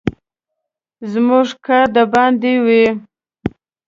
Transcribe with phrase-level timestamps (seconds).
[1.11, 2.85] زموږ کار د باندې وي.